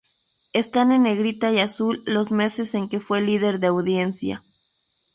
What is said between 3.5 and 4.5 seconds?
de audiencia.